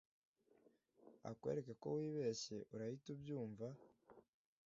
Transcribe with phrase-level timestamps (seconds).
[1.29, 3.67] akwereke ko wibeshye urahita ubyumva